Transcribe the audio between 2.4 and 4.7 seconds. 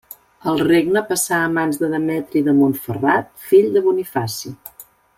de Montferrat, fill de Bonifaci.